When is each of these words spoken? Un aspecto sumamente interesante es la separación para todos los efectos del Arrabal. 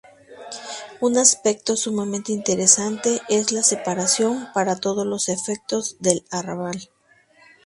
Un 0.99 1.15
aspecto 1.19 1.75
sumamente 1.77 2.31
interesante 2.31 3.21
es 3.29 3.51
la 3.51 3.61
separación 3.61 4.49
para 4.51 4.75
todos 4.79 5.05
los 5.05 5.29
efectos 5.29 5.95
del 5.99 6.25
Arrabal. 6.31 6.89